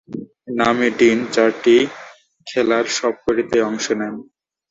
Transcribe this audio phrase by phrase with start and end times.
[0.57, 1.75] নামি ডিন চারটি
[2.47, 4.15] খেলার সবকটিতেই অংশ নেন।